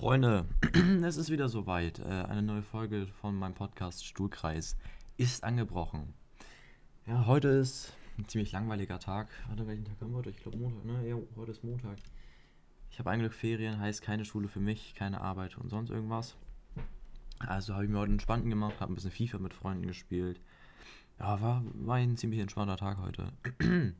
Freunde, 0.00 0.46
es 1.04 1.18
ist 1.18 1.28
wieder 1.28 1.50
soweit. 1.50 1.98
Äh, 1.98 2.04
eine 2.04 2.40
neue 2.40 2.62
Folge 2.62 3.06
von 3.20 3.34
meinem 3.36 3.52
Podcast 3.52 4.06
Stuhlkreis 4.06 4.78
ist 5.18 5.44
angebrochen. 5.44 6.14
Ja, 7.06 7.26
heute 7.26 7.48
ist 7.48 7.92
ein 8.16 8.26
ziemlich 8.26 8.50
langweiliger 8.50 8.98
Tag. 8.98 9.28
Warte, 9.48 9.66
welchen 9.66 9.84
Tag 9.84 10.00
haben 10.00 10.12
wir 10.12 10.16
heute? 10.16 10.30
Ich 10.30 10.38
glaube 10.38 10.56
Montag, 10.56 10.86
ne? 10.86 11.06
Ja, 11.06 11.16
heute 11.36 11.50
ist 11.50 11.62
Montag. 11.62 11.98
Ich 12.90 12.98
habe 12.98 13.10
eigentlich 13.10 13.34
Ferien, 13.34 13.78
heißt 13.78 14.00
keine 14.00 14.24
Schule 14.24 14.48
für 14.48 14.58
mich, 14.58 14.94
keine 14.94 15.20
Arbeit 15.20 15.58
und 15.58 15.68
sonst 15.68 15.90
irgendwas. 15.90 16.34
Also 17.38 17.74
habe 17.74 17.84
ich 17.84 17.90
mir 17.90 17.98
heute 17.98 18.12
entspannten 18.12 18.48
gemacht, 18.48 18.80
habe 18.80 18.94
ein 18.94 18.94
bisschen 18.94 19.10
FIFA 19.10 19.36
mit 19.36 19.52
Freunden 19.52 19.86
gespielt. 19.86 20.40
Ja, 21.18 21.42
war, 21.42 21.62
war 21.74 21.96
ein 21.96 22.16
ziemlich 22.16 22.40
entspannter 22.40 22.78
Tag 22.78 22.96
heute. 22.96 23.32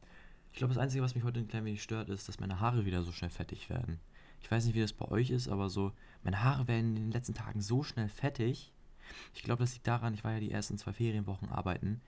Ich 0.52 0.58
glaube, 0.58 0.74
das 0.74 0.82
Einzige, 0.82 1.04
was 1.04 1.14
mich 1.14 1.22
heute 1.22 1.38
ein 1.38 1.46
klein 1.46 1.64
wenig 1.64 1.80
stört, 1.80 2.08
ist, 2.08 2.28
dass 2.28 2.40
meine 2.40 2.58
Haare 2.58 2.84
wieder 2.84 3.04
so 3.04 3.12
schnell 3.12 3.30
fettig 3.30 3.70
werden. 3.70 4.00
Ich 4.40 4.50
weiß 4.50 4.64
nicht, 4.64 4.74
wie 4.74 4.80
das 4.80 4.92
bei 4.92 5.08
euch 5.08 5.30
ist, 5.30 5.48
aber 5.48 5.68
so, 5.68 5.92
meine 6.22 6.42
Haare 6.42 6.66
werden 6.68 6.96
in 6.96 7.02
den 7.02 7.12
letzten 7.12 7.34
Tagen 7.34 7.60
so 7.60 7.82
schnell 7.82 8.08
fettig. 8.08 8.72
Ich 9.34 9.42
glaube, 9.42 9.62
das 9.62 9.74
liegt 9.74 9.86
daran, 9.86 10.14
ich 10.14 10.24
war 10.24 10.32
ja 10.32 10.40
die 10.40 10.50
ersten 10.50 10.78
zwei 10.78 10.92
Ferienwochen 10.92 11.48
arbeiten 11.48 12.00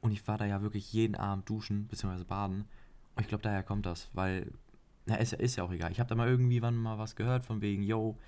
und 0.00 0.12
ich 0.12 0.26
war 0.26 0.38
da 0.38 0.44
ja 0.44 0.62
wirklich 0.62 0.92
jeden 0.92 1.14
Abend 1.14 1.48
duschen 1.48 1.86
bzw. 1.86 2.24
baden. 2.24 2.66
Und 3.14 3.22
ich 3.22 3.28
glaube, 3.28 3.42
daher 3.42 3.62
kommt 3.62 3.86
das, 3.86 4.10
weil, 4.12 4.52
na, 5.06 5.16
ist, 5.16 5.32
ist 5.32 5.56
ja 5.56 5.64
auch 5.64 5.72
egal. 5.72 5.92
Ich 5.92 6.00
habe 6.00 6.08
da 6.08 6.14
mal 6.14 6.28
irgendwie 6.28 6.60
wann 6.62 6.76
mal 6.76 6.98
was 6.98 7.16
gehört 7.16 7.44
von 7.44 7.60
wegen, 7.60 7.82
yo, 7.82 8.18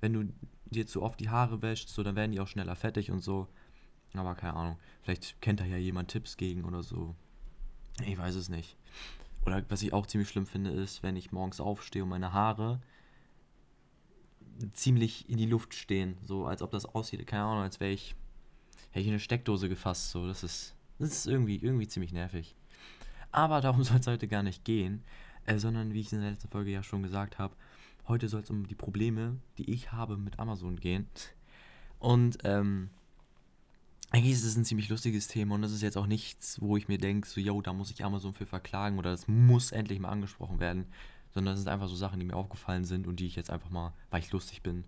wenn 0.00 0.12
du 0.12 0.32
dir 0.66 0.86
zu 0.86 1.02
oft 1.02 1.20
die 1.20 1.28
Haare 1.28 1.62
wäschst, 1.62 1.88
so, 1.88 2.02
dann 2.02 2.16
werden 2.16 2.32
die 2.32 2.40
auch 2.40 2.48
schneller 2.48 2.74
fettig 2.74 3.10
und 3.10 3.20
so. 3.20 3.48
Aber 4.14 4.34
keine 4.34 4.54
Ahnung, 4.54 4.78
vielleicht 5.02 5.40
kennt 5.40 5.60
da 5.60 5.64
ja 5.64 5.76
jemand 5.76 6.10
Tipps 6.10 6.36
gegen 6.36 6.64
oder 6.64 6.82
so. 6.82 7.14
Ich 8.04 8.18
weiß 8.18 8.34
es 8.34 8.48
nicht. 8.48 8.76
Oder 9.44 9.64
was 9.68 9.82
ich 9.82 9.92
auch 9.92 10.06
ziemlich 10.06 10.28
schlimm 10.28 10.46
finde, 10.46 10.70
ist, 10.70 11.02
wenn 11.02 11.16
ich 11.16 11.32
morgens 11.32 11.60
aufstehe 11.60 12.02
und 12.02 12.08
meine 12.08 12.32
Haare 12.32 12.80
ziemlich 14.72 15.28
in 15.28 15.38
die 15.38 15.46
Luft 15.46 15.74
stehen. 15.74 16.16
So, 16.24 16.46
als 16.46 16.62
ob 16.62 16.70
das 16.70 16.86
aussieht, 16.86 17.26
keine 17.26 17.44
Ahnung, 17.44 17.62
als 17.62 17.80
wäre 17.80 17.90
ich, 17.90 18.14
hätte 18.90 19.00
ich 19.00 19.06
in 19.06 19.12
eine 19.12 19.20
Steckdose 19.20 19.68
gefasst. 19.68 20.10
So, 20.10 20.26
das 20.26 20.44
ist, 20.44 20.74
das 20.98 21.10
ist 21.10 21.26
irgendwie, 21.26 21.56
irgendwie 21.56 21.88
ziemlich 21.88 22.12
nervig. 22.12 22.54
Aber 23.32 23.60
darum 23.60 23.82
soll 23.84 23.98
es 23.98 24.06
heute 24.06 24.28
gar 24.28 24.42
nicht 24.42 24.64
gehen, 24.64 25.02
äh, 25.46 25.58
sondern 25.58 25.92
wie 25.92 26.00
ich 26.00 26.12
in 26.12 26.20
der 26.20 26.30
letzten 26.30 26.50
Folge 26.50 26.70
ja 26.70 26.82
schon 26.82 27.02
gesagt 27.02 27.38
habe, 27.38 27.54
heute 28.08 28.28
soll 28.28 28.42
es 28.42 28.50
um 28.50 28.66
die 28.66 28.74
Probleme, 28.74 29.38
die 29.58 29.70
ich 29.70 29.92
habe 29.92 30.16
mit 30.16 30.38
Amazon 30.38 30.76
gehen. 30.76 31.08
Und 31.98 32.38
ähm, 32.44 32.90
eigentlich 34.12 34.32
ist 34.34 34.44
es 34.44 34.56
ein 34.56 34.66
ziemlich 34.66 34.90
lustiges 34.90 35.26
Thema 35.26 35.54
und 35.54 35.62
das 35.62 35.72
ist 35.72 35.80
jetzt 35.80 35.96
auch 35.96 36.06
nichts, 36.06 36.60
wo 36.60 36.76
ich 36.76 36.86
mir 36.86 36.98
denke, 36.98 37.26
so, 37.26 37.40
yo, 37.40 37.62
da 37.62 37.72
muss 37.72 37.90
ich 37.90 38.04
Amazon 38.04 38.34
für 38.34 38.44
verklagen 38.44 38.98
oder 38.98 39.10
das 39.10 39.26
muss 39.26 39.72
endlich 39.72 39.98
mal 40.00 40.10
angesprochen 40.10 40.60
werden, 40.60 40.84
sondern 41.30 41.54
das 41.54 41.60
sind 41.60 41.72
einfach 41.72 41.88
so 41.88 41.96
Sachen, 41.96 42.20
die 42.20 42.26
mir 42.26 42.36
aufgefallen 42.36 42.84
sind 42.84 43.06
und 43.06 43.20
die 43.20 43.26
ich 43.26 43.36
jetzt 43.36 43.48
einfach 43.48 43.70
mal, 43.70 43.94
weil 44.10 44.20
ich 44.20 44.30
lustig 44.30 44.62
bin, 44.62 44.84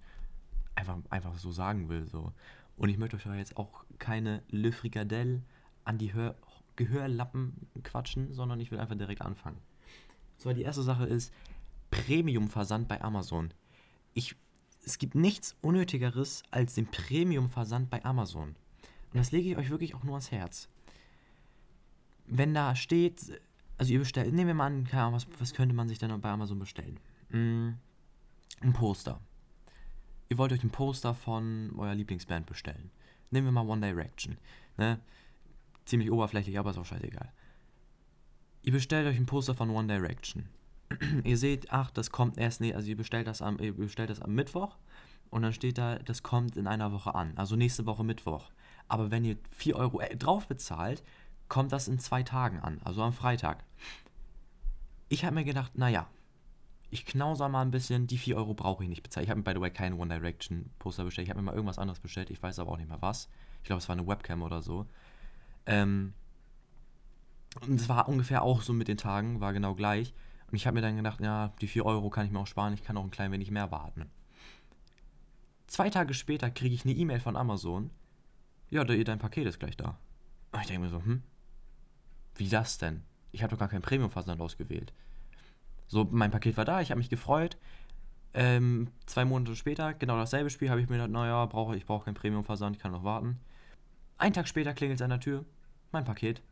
einfach, 0.74 0.98
einfach 1.08 1.38
so 1.38 1.52
sagen 1.52 1.88
will. 1.88 2.06
So. 2.06 2.34
Und 2.76 2.90
ich 2.90 2.98
möchte 2.98 3.16
euch 3.16 3.24
jetzt 3.24 3.56
auch 3.56 3.86
keine 3.98 4.42
Le 4.50 4.72
Frikadelle 4.72 5.42
an 5.84 5.96
die 5.98 6.12
Hör 6.12 6.36
Gehörlappen 6.76 7.68
quatschen, 7.84 8.34
sondern 8.34 8.58
ich 8.58 8.72
will 8.72 8.80
einfach 8.80 8.96
direkt 8.96 9.22
anfangen. 9.22 9.58
So, 10.38 10.52
die 10.52 10.62
erste 10.62 10.82
Sache 10.82 11.06
ist 11.06 11.32
Premium-Versand 11.92 12.88
bei 12.88 13.00
Amazon. 13.00 13.54
Ich, 14.12 14.34
es 14.84 14.98
gibt 14.98 15.14
nichts 15.14 15.56
Unnötigeres 15.60 16.42
als 16.50 16.74
den 16.74 16.90
Premium-Versand 16.90 17.90
bei 17.90 18.04
Amazon. 18.04 18.56
Und 19.14 19.20
das 19.20 19.30
lege 19.30 19.48
ich 19.48 19.56
euch 19.56 19.70
wirklich 19.70 19.94
auch 19.94 20.02
nur 20.02 20.14
ans 20.14 20.32
Herz. 20.32 20.68
Wenn 22.26 22.52
da 22.52 22.74
steht, 22.74 23.40
also 23.78 23.92
ihr 23.92 24.00
bestellt, 24.00 24.34
nehmen 24.34 24.48
wir 24.48 24.54
mal 24.54 24.66
an, 24.66 24.88
was, 25.12 25.28
was 25.38 25.54
könnte 25.54 25.72
man 25.72 25.88
sich 25.88 26.00
denn 26.00 26.20
bei 26.20 26.30
Amazon 26.30 26.58
bestellen? 26.58 26.98
Mm, 27.28 27.74
ein 28.60 28.72
Poster. 28.72 29.20
Ihr 30.28 30.36
wollt 30.36 30.52
euch 30.52 30.64
ein 30.64 30.70
Poster 30.70 31.14
von 31.14 31.72
eurer 31.78 31.94
Lieblingsband 31.94 32.46
bestellen. 32.46 32.90
Nehmen 33.30 33.46
wir 33.46 33.52
mal 33.52 33.68
One 33.68 33.86
Direction. 33.86 34.36
Ne? 34.78 34.98
Ziemlich 35.84 36.10
oberflächlich, 36.10 36.58
aber 36.58 36.72
ist 36.72 36.78
auch 36.78 36.84
scheißegal. 36.84 37.30
Ihr 38.62 38.72
bestellt 38.72 39.06
euch 39.06 39.16
ein 39.16 39.26
Poster 39.26 39.54
von 39.54 39.70
One 39.70 39.86
Direction. 39.86 40.48
ihr 41.24 41.38
seht, 41.38 41.70
ach, 41.70 41.92
das 41.92 42.10
kommt 42.10 42.36
erst, 42.36 42.60
nee, 42.60 42.74
also 42.74 42.88
ihr 42.88 42.96
bestellt 42.96 43.28
das 43.28 43.42
am, 43.42 43.60
ihr 43.60 43.76
bestellt 43.76 44.10
das 44.10 44.20
am 44.20 44.34
Mittwoch 44.34 44.76
und 45.30 45.42
dann 45.42 45.52
steht 45.52 45.78
da, 45.78 46.00
das 46.00 46.24
kommt 46.24 46.56
in 46.56 46.66
einer 46.66 46.90
Woche 46.90 47.14
an. 47.14 47.32
Also 47.36 47.54
nächste 47.54 47.86
Woche 47.86 48.02
Mittwoch. 48.02 48.50
Aber 48.88 49.10
wenn 49.10 49.24
ihr 49.24 49.36
4 49.50 49.76
Euro 49.76 50.00
äh, 50.00 50.16
drauf 50.16 50.46
bezahlt, 50.46 51.02
kommt 51.48 51.72
das 51.72 51.88
in 51.88 51.98
zwei 51.98 52.22
Tagen 52.22 52.60
an, 52.60 52.80
also 52.84 53.02
am 53.02 53.12
Freitag. 53.12 53.64
Ich 55.08 55.24
habe 55.24 55.34
mir 55.34 55.44
gedacht, 55.44 55.76
naja, 55.76 56.08
ich 56.90 57.06
knauser 57.06 57.48
mal 57.48 57.62
ein 57.62 57.70
bisschen, 57.70 58.06
die 58.06 58.18
4 58.18 58.36
Euro 58.36 58.54
brauche 58.54 58.84
ich 58.84 58.88
nicht 58.88 59.02
bezahlen. 59.02 59.24
Ich 59.24 59.30
habe 59.30 59.38
mir, 59.38 59.44
by 59.44 59.52
the 59.54 59.60
way, 59.60 59.70
keinen 59.70 59.98
One 59.98 60.14
Direction 60.14 60.70
Poster 60.78 61.04
bestellt. 61.04 61.26
Ich 61.26 61.30
habe 61.30 61.40
mir 61.40 61.46
mal 61.46 61.54
irgendwas 61.54 61.78
anderes 61.78 62.00
bestellt, 62.00 62.30
ich 62.30 62.42
weiß 62.42 62.58
aber 62.58 62.72
auch 62.72 62.76
nicht 62.76 62.88
mehr 62.88 63.02
was. 63.02 63.28
Ich 63.62 63.66
glaube, 63.66 63.78
es 63.78 63.88
war 63.88 63.96
eine 63.96 64.06
Webcam 64.06 64.42
oder 64.42 64.62
so. 64.62 64.86
Ähm, 65.66 66.12
und 67.62 67.80
es 67.80 67.88
war 67.88 68.08
ungefähr 68.08 68.42
auch 68.42 68.62
so 68.62 68.72
mit 68.72 68.88
den 68.88 68.96
Tagen, 68.96 69.40
war 69.40 69.52
genau 69.52 69.74
gleich. 69.74 70.14
Und 70.50 70.56
ich 70.56 70.66
habe 70.66 70.74
mir 70.74 70.82
dann 70.82 70.96
gedacht, 70.96 71.20
ja, 71.20 71.52
die 71.60 71.66
4 71.66 71.84
Euro 71.84 72.10
kann 72.10 72.26
ich 72.26 72.32
mir 72.32 72.38
auch 72.38 72.46
sparen, 72.46 72.74
ich 72.74 72.84
kann 72.84 72.96
auch 72.96 73.04
ein 73.04 73.10
klein 73.10 73.32
wenig 73.32 73.50
mehr 73.50 73.70
warten. 73.70 74.10
Zwei 75.66 75.90
Tage 75.90 76.14
später 76.14 76.50
kriege 76.50 76.74
ich 76.74 76.84
eine 76.84 76.94
E-Mail 76.94 77.20
von 77.20 77.36
Amazon, 77.36 77.90
ja, 78.74 78.84
dein 78.84 79.18
Paket 79.18 79.46
ist 79.46 79.60
gleich 79.60 79.76
da. 79.76 79.98
Und 80.52 80.60
ich 80.60 80.66
denke 80.66 80.82
mir 80.82 80.90
so, 80.90 81.02
hm, 81.02 81.22
wie 82.36 82.48
das 82.48 82.78
denn? 82.78 83.02
Ich 83.32 83.42
habe 83.42 83.52
doch 83.52 83.58
gar 83.58 83.68
keinen 83.68 83.82
Premium-Versand 83.82 84.40
ausgewählt. 84.40 84.92
So, 85.86 86.08
mein 86.10 86.30
Paket 86.30 86.56
war 86.56 86.64
da, 86.64 86.80
ich 86.80 86.90
habe 86.90 86.98
mich 86.98 87.10
gefreut. 87.10 87.56
Ähm, 88.32 88.88
zwei 89.06 89.24
Monate 89.24 89.54
später, 89.54 89.94
genau 89.94 90.16
dasselbe 90.16 90.50
Spiel, 90.50 90.70
habe 90.70 90.80
ich 90.80 90.88
mir 90.88 90.96
gedacht, 90.96 91.10
naja, 91.10 91.46
brauche, 91.46 91.76
ich 91.76 91.86
brauche 91.86 92.06
keinen 92.06 92.14
Premium-Versand, 92.14 92.76
ich 92.76 92.82
kann 92.82 92.90
noch 92.90 93.04
warten. 93.04 93.38
Ein 94.18 94.32
Tag 94.32 94.48
später 94.48 94.74
klingelt 94.74 94.98
es 94.98 95.02
an 95.02 95.10
der 95.10 95.20
Tür, 95.20 95.44
mein 95.92 96.04
Paket. 96.04 96.42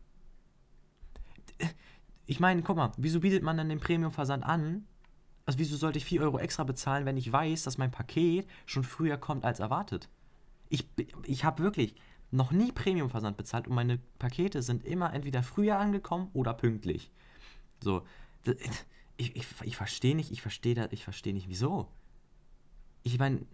Ich 2.26 2.38
meine, 2.38 2.62
guck 2.62 2.76
mal, 2.76 2.92
wieso 2.96 3.20
bietet 3.20 3.42
man 3.42 3.56
dann 3.56 3.68
den 3.68 3.80
Premium-Versand 3.80 4.44
an? 4.44 4.86
Also 5.44 5.58
wieso 5.58 5.76
sollte 5.76 5.98
ich 5.98 6.04
4 6.04 6.22
Euro 6.22 6.38
extra 6.38 6.62
bezahlen, 6.62 7.04
wenn 7.04 7.16
ich 7.16 7.32
weiß, 7.32 7.64
dass 7.64 7.78
mein 7.78 7.90
Paket 7.90 8.48
schon 8.64 8.84
früher 8.84 9.16
kommt 9.16 9.44
als 9.44 9.58
erwartet? 9.58 10.08
Ich, 10.68 10.88
ich 11.24 11.44
habe 11.44 11.62
wirklich, 11.62 11.96
noch 12.32 12.50
nie 12.50 12.72
Premium-Versand 12.72 13.36
bezahlt 13.36 13.68
und 13.68 13.74
meine 13.74 13.98
Pakete 14.18 14.62
sind 14.62 14.84
immer 14.84 15.12
entweder 15.12 15.42
früher 15.42 15.78
angekommen 15.78 16.30
oder 16.32 16.54
pünktlich. 16.54 17.10
So, 17.80 18.04
ich, 19.16 19.36
ich, 19.36 19.46
ich 19.62 19.76
verstehe 19.76 20.16
nicht, 20.16 20.32
ich 20.32 20.42
verstehe 20.42 20.74
das, 20.74 20.88
ich 20.92 21.04
verstehe 21.04 21.34
nicht, 21.34 21.48
wieso. 21.48 21.88
Ich 23.02 23.18
meine, 23.18 23.44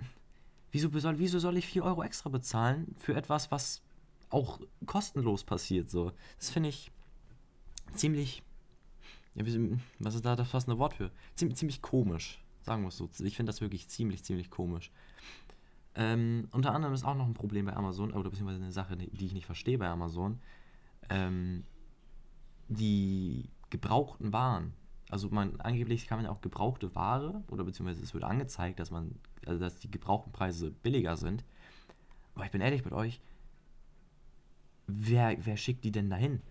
wieso 0.71 0.97
soll, 0.99 1.19
wieso 1.19 1.41
soll 1.41 1.57
ich 1.57 1.67
4 1.67 1.85
Euro 1.85 2.03
extra 2.05 2.31
bezahlen 2.31 2.95
für 2.99 3.15
etwas, 3.15 3.51
was 3.51 3.83
auch 4.31 4.61
kostenlos 4.87 5.43
passiert? 5.43 5.91
So, 5.91 6.13
das 6.39 6.51
finde 6.51 6.69
ich 6.69 6.93
ziemlich, 7.95 8.43
ja, 9.35 9.45
was 9.99 10.15
ist 10.15 10.25
da 10.25 10.37
das 10.37 10.51
passende 10.51 10.79
Wort 10.79 10.95
für? 10.95 11.11
Ziemlich, 11.35 11.59
ziemlich 11.59 11.83
komisch, 11.83 12.41
sagen 12.63 12.83
wir 12.83 12.89
es 12.89 12.97
so. 12.97 13.11
Ich 13.25 13.37
finde 13.37 13.51
das 13.51 13.61
wirklich 13.61 13.89
ziemlich, 13.89 14.23
ziemlich 14.23 14.51
komisch. 14.51 14.93
Ähm, 15.99 16.47
unter 16.53 16.73
anderem 16.73 16.95
ist 16.95 17.05
auch 17.05 17.17
noch 17.17 17.27
ein 17.27 17.35
Problem 17.35 17.67
bei 17.67 17.75
Amazon, 17.75 18.13
oder 18.13 18.31
beziehungsweise 18.31 18.63
eine 18.63 18.71
Sache, 18.71 18.97
die 18.97 19.27
ich 19.27 19.35
nicht 19.35 19.47
verstehe 19.47 19.79
bei 19.79 19.89
Amazon. 19.89 20.39
Ähm, 21.11 21.65
die 22.69 23.51
gebrauchten 23.71 24.33
Waren. 24.33 24.75
Also 25.11 25.29
man 25.31 25.61
angeblich 25.61 26.07
kann 26.07 26.23
man 26.23 26.31
auch 26.31 26.41
gebrauchte 26.41 26.95
Ware, 26.95 27.43
oder 27.51 27.65
beziehungsweise 27.65 28.01
es 28.01 28.15
wird 28.15 28.23
angezeigt, 28.23 28.79
dass 28.79 28.93
man, 28.93 29.17
also 29.45 29.59
dass 29.59 29.81
die 29.81 29.91
gebrauchten 29.91 30.31
Preise 30.31 30.71
billiger 30.71 31.17
sind. 31.17 31.45
Aber 32.37 32.45
ich 32.45 32.53
bin 32.53 32.61
ehrlich 32.61 32.85
mit 32.85 32.95
euch, 32.95 33.21
wer, 34.87 35.37
wer 35.45 35.57
schickt 35.57 35.83
die 35.85 35.91
denn 35.91 36.11
dahin? 36.11 36.43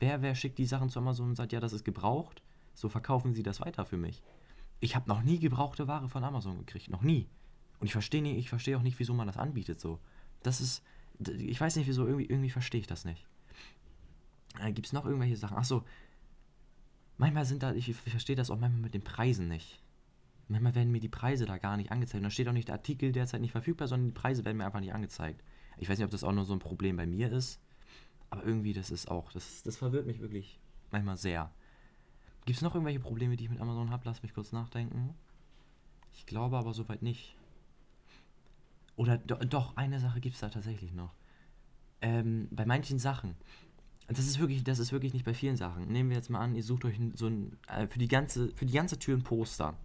Wer, 0.00 0.22
wer 0.22 0.34
schickt 0.34 0.58
die 0.58 0.64
Sachen 0.64 0.88
zu 0.88 0.98
Amazon 0.98 1.28
und 1.28 1.36
sagt, 1.36 1.52
ja, 1.52 1.60
das 1.60 1.74
ist 1.74 1.84
gebraucht, 1.84 2.42
so 2.72 2.88
verkaufen 2.88 3.34
sie 3.34 3.42
das 3.42 3.60
weiter 3.60 3.84
für 3.84 3.98
mich. 3.98 4.22
Ich 4.80 4.96
habe 4.96 5.10
noch 5.10 5.22
nie 5.22 5.38
gebrauchte 5.38 5.88
Ware 5.88 6.08
von 6.08 6.24
Amazon 6.24 6.56
gekriegt, 6.56 6.88
noch 6.88 7.02
nie. 7.02 7.28
Und 7.82 7.86
ich 7.86 7.92
verstehe 7.92 8.22
ich 8.36 8.48
verstehe 8.48 8.78
auch 8.78 8.82
nicht, 8.82 9.00
wieso 9.00 9.12
man 9.12 9.26
das 9.26 9.36
anbietet 9.36 9.80
so. 9.80 9.98
Das 10.44 10.60
ist, 10.60 10.84
ich 11.18 11.60
weiß 11.60 11.74
nicht 11.74 11.88
wieso, 11.88 12.06
irgendwie, 12.06 12.26
irgendwie 12.26 12.48
verstehe 12.48 12.80
ich 12.80 12.86
das 12.86 13.04
nicht. 13.04 13.26
Äh, 14.60 14.72
Gibt 14.72 14.86
es 14.86 14.92
noch 14.92 15.04
irgendwelche 15.04 15.36
Sachen? 15.36 15.56
Achso, 15.56 15.82
manchmal 17.18 17.44
sind 17.44 17.64
da, 17.64 17.74
ich, 17.74 17.88
ich 17.88 17.96
verstehe 17.96 18.36
das 18.36 18.52
auch 18.52 18.58
manchmal 18.60 18.82
mit 18.82 18.94
den 18.94 19.02
Preisen 19.02 19.48
nicht. 19.48 19.82
Manchmal 20.46 20.76
werden 20.76 20.92
mir 20.92 21.00
die 21.00 21.08
Preise 21.08 21.44
da 21.44 21.58
gar 21.58 21.76
nicht 21.76 21.90
angezeigt. 21.90 22.18
Und 22.18 22.22
da 22.22 22.30
steht 22.30 22.46
auch 22.46 22.52
nicht 22.52 22.68
der 22.68 22.76
Artikel 22.76 23.10
derzeit 23.10 23.40
nicht 23.40 23.50
verfügbar, 23.50 23.88
sondern 23.88 24.06
die 24.06 24.12
Preise 24.12 24.44
werden 24.44 24.58
mir 24.58 24.64
einfach 24.64 24.78
nicht 24.78 24.94
angezeigt. 24.94 25.42
Ich 25.78 25.88
weiß 25.88 25.98
nicht, 25.98 26.04
ob 26.04 26.12
das 26.12 26.22
auch 26.22 26.30
nur 26.30 26.44
so 26.44 26.52
ein 26.52 26.60
Problem 26.60 26.96
bei 26.96 27.06
mir 27.08 27.32
ist, 27.32 27.60
aber 28.30 28.44
irgendwie, 28.44 28.74
das 28.74 28.92
ist 28.92 29.10
auch, 29.10 29.32
das, 29.32 29.64
das 29.64 29.76
verwirrt 29.76 30.06
mich 30.06 30.20
wirklich 30.20 30.60
manchmal 30.92 31.16
sehr. 31.16 31.50
Gibt 32.44 32.58
es 32.58 32.62
noch 32.62 32.76
irgendwelche 32.76 33.00
Probleme, 33.00 33.34
die 33.34 33.42
ich 33.42 33.50
mit 33.50 33.60
Amazon 33.60 33.90
habe? 33.90 34.04
Lass 34.04 34.22
mich 34.22 34.34
kurz 34.34 34.52
nachdenken. 34.52 35.16
Ich 36.12 36.26
glaube 36.26 36.56
aber 36.56 36.74
soweit 36.74 37.02
nicht. 37.02 37.34
Oder 39.02 39.18
do, 39.18 39.34
doch, 39.34 39.76
eine 39.76 39.98
Sache 39.98 40.20
gibt 40.20 40.36
es 40.36 40.40
da 40.40 40.48
tatsächlich 40.48 40.92
noch. 40.92 41.12
Ähm, 42.02 42.46
bei 42.52 42.64
manchen 42.64 43.00
Sachen. 43.00 43.34
Das 44.06 44.20
ist 44.20 44.38
wirklich, 44.38 44.62
das 44.62 44.78
ist 44.78 44.92
wirklich 44.92 45.12
nicht 45.12 45.24
bei 45.24 45.34
vielen 45.34 45.56
Sachen. 45.56 45.88
Nehmen 45.88 46.10
wir 46.10 46.16
jetzt 46.16 46.30
mal 46.30 46.38
an, 46.38 46.54
ihr 46.54 46.62
sucht 46.62 46.84
euch 46.84 47.00
so 47.14 47.26
ein, 47.26 47.58
äh, 47.66 47.88
für 47.88 47.98
die 47.98 48.06
ganze, 48.06 48.54
für 48.54 48.64
die 48.64 48.74
ganze 48.74 49.00
Tür 49.00 49.16
ein 49.16 49.24
Poster. 49.24 49.76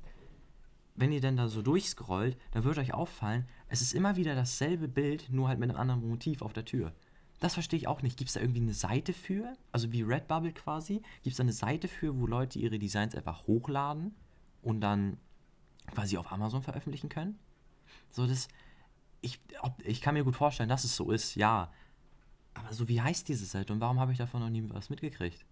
wenn 0.94 1.12
ihr 1.12 1.22
denn 1.22 1.36
da 1.36 1.48
so 1.48 1.64
durchscrollt, 1.64 2.38
dann 2.52 2.64
wird 2.64 2.78
euch 2.78 2.94
auffallen, 2.94 3.48
es 3.69 3.81
ist 3.81 3.94
immer 3.94 4.18
wieder 4.18 4.36
dasselbe 4.36 4.88
Bild, 4.88 5.30
nur 5.31 5.48
halt 5.48 5.60
mit 5.60 5.69
einem 5.69 5.80
anderen 5.80 6.08
Motiv 6.08 6.44
auf 6.44 6.54
der 6.54 6.66
Tür. 6.66 6.94
Das 7.40 7.56
verstehe 7.56 7.78
ich 7.78 7.88
auch 7.88 8.04
nicht. 8.04 8.18
Gibt 8.18 8.30
es 8.30 8.36
da 8.36 8.40
irgendwie 8.40 8.62
eine 8.62 8.74
Seite 8.74 9.14
für? 9.14 9.54
Also 9.72 9.92
wie 9.92 10.04
Redbubble 10.04 10.54
quasi? 10.54 11.02
Gibt 11.24 11.34
es 11.34 11.38
da 11.38 11.44
eine 11.44 11.54
Seite 11.54 11.88
für, 11.88 12.16
wo 12.19 12.28
Leute 12.28 12.60
ihre 12.60 12.78
Designs 12.78 13.16
einfach 13.16 13.48
hochladen 13.48 14.14
und 14.62 14.81
dann 14.81 15.18
quasi 15.88 16.18
auf 16.18 16.31
Amazon 16.31 16.62
veröffentlichen 16.62 17.10
können? 17.10 17.40
So, 18.12 18.28
das. 18.28 18.48
Ich, 19.22 19.40
ob, 19.62 19.81
ich 19.84 20.02
kann 20.02 20.14
mir 20.14 20.24
gut 20.24 20.36
vorstellen, 20.36 20.69
dass 20.69 20.84
es 20.84 20.96
so 20.96 21.12
ist, 21.12 21.36
ja. 21.36 21.72
Aber 22.54 22.74
so, 22.74 22.88
wie 22.88 23.02
heißt 23.02 23.28
diese 23.28 23.46
Seite 23.46 23.74
und 23.74 23.80
warum 23.80 24.00
habe 24.00 24.12
ich 24.12 24.18
davon 24.18 24.42
noch 24.42 24.50
nie 24.50 24.64
was 24.69 24.90
mitgekriegt? 24.90 25.46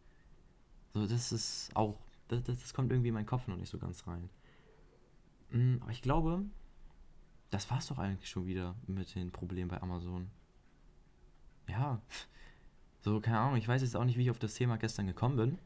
So, 0.94 1.08
das 1.08 1.32
ist 1.32 1.76
auch. 1.76 1.98
Das, 2.28 2.44
das 2.44 2.74
kommt 2.74 2.92
irgendwie 2.92 3.10
in 3.10 3.14
meinen 3.14 3.28
Kopf 3.28 3.48
noch 3.48 3.58
nicht 3.58 3.70
so 3.70 3.78
ganz 3.78 4.08
rein. 4.08 4.30
Mm, 5.52 5.78
aber 5.82 5.92
ich 5.92 6.02
glaube, 6.02 6.44
das 7.52 7.70
war 7.70 7.78
es 7.78 7.88
doch 7.88 8.00
eigentlich 8.00 8.30
schon 8.30 8.48
wieder 8.48 8.76
mit 8.88 9.14
den 9.14 9.32
Problemen 9.32 9.70
bei 9.70 9.82
Amazon. 9.82 10.30
Ja, 11.68 12.02
so, 13.06 13.22
keine 13.22 13.40
Ahnung, 13.40 13.58
ich 13.58 13.68
weiß 13.68 13.84
jetzt 13.84 13.96
auch 13.96 14.04
nicht, 14.04 14.18
wie 14.18 14.24
ich 14.24 14.32
auf 14.32 14.40
das 14.40 14.56
Thema 14.56 14.78
gestern 14.78 15.06
gekommen 15.06 15.38
bin. 15.38 15.60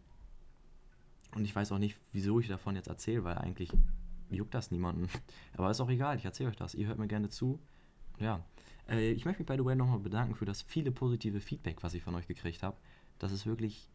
Und 1.36 1.46
ich 1.46 1.56
weiß 1.56 1.72
auch 1.72 1.78
nicht, 1.78 1.98
wieso 2.12 2.40
ich 2.42 2.50
davon 2.50 2.76
jetzt 2.76 2.88
erzähle, 2.88 3.24
weil 3.24 3.38
eigentlich 3.38 3.72
juckt 4.30 4.54
das 4.54 4.72
niemanden. 4.72 5.08
Aber 5.54 5.72
ist 5.72 5.80
auch 5.80 5.90
egal, 5.90 6.18
ich 6.18 6.26
erzähle 6.26 6.50
euch 6.50 6.58
das. 6.58 6.76
Ihr 6.76 6.88
hört 6.88 7.00
mir 7.00 7.08
gerne 7.08 7.30
zu. 7.30 7.58
Ja, 8.20 8.44
äh, 8.90 9.12
ich 9.12 9.26
möchte 9.26 9.42
mich 9.42 9.48
by 9.48 9.56
the 9.58 9.66
way 9.66 9.76
nochmal 9.76 10.00
bedanken 10.00 10.36
für 10.36 10.46
das 10.46 10.62
viele 10.62 10.92
positive 10.92 11.40
Feedback, 11.40 11.84
was 11.84 11.94
ich 11.94 12.04
von 12.04 12.16
euch 12.16 12.28
gekriegt 12.28 12.64
habe. 12.64 12.78
Das 13.18 13.32
ist 13.32 13.46
wirklich 13.46 13.90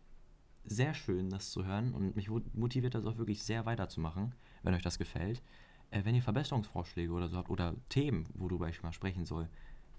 sehr 0.65 0.95
schön, 0.95 1.31
das 1.31 1.51
zu 1.51 1.65
hören 1.65 1.93
und 1.93 2.17
mich 2.17 2.31
motiviert 2.55 2.95
das 2.95 3.05
auch 3.05 3.19
wirklich 3.19 3.43
sehr 3.43 3.67
weiterzumachen, 3.67 4.33
wenn 4.63 4.75
euch 4.75 4.83
das 4.83 4.99
gefällt. 4.99 5.43
Äh, 5.91 6.05
wenn 6.05 6.15
ihr 6.15 6.23
Verbesserungsvorschläge 6.23 7.13
oder 7.13 7.29
so 7.29 7.37
habt 7.37 7.51
oder 7.51 7.75
Themen, 7.89 8.27
worüber 8.35 8.69
ich 8.69 8.83
mal 8.83 8.93
sprechen 8.93 9.27
soll, 9.27 9.49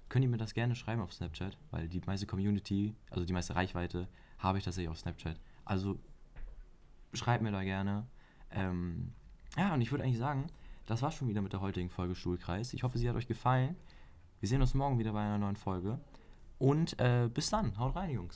könnt 0.10 0.24
ihr 0.24 0.30
mir 0.30 0.38
das 0.38 0.54
gerne 0.54 0.75
schreiben 0.75 1.01
auf 1.01 1.13
Snapchat, 1.13 1.57
weil 1.71 1.88
die 1.88 2.01
meiste 2.06 2.25
Community, 2.25 2.94
also 3.10 3.25
die 3.25 3.33
meiste 3.33 3.56
Reichweite, 3.56 4.07
habe 4.38 4.57
ich 4.57 4.63
tatsächlich 4.63 4.89
auf 4.89 5.00
Snapchat. 5.00 5.39
Also 5.66 5.98
schreibt 7.13 7.44
mir 7.44 7.51
da 7.51 7.63
gerne. 7.63 8.06
Ähm, 8.51 9.13
ja, 9.57 9.74
und 9.74 9.81
ich 9.81 9.92
würde 9.92 10.04
eigentlich 10.04 10.18
sagen, 10.18 10.48
das 10.86 11.01
war 11.01 11.12
schon 11.12 11.28
wieder 11.28 11.42
mit 11.42 11.54
der 11.54 11.62
heutigen 11.62 11.89
Folge 11.89 12.16
Schulkreis. 12.16 12.74
Ich 12.74 12.83
hoffe, 12.83 12.98
sie 12.98 13.10
hat 13.10 13.16
euch 13.16 13.28
gefallen. 13.28 13.75
Wir 14.45 14.50
sehen 14.50 14.62
uns 14.62 14.75
morgen 14.75 15.00
wieder 15.00 15.12
bei 15.12 15.21
einer 15.21 15.39
neuen 15.39 15.56
Folge. 15.56 15.97
Und 16.59 17.00
äh, 17.00 17.27
bis 17.33 17.50
dann. 17.50 17.80
Haut 17.80 17.95
rein, 17.95 18.12
Jungs. 18.12 18.33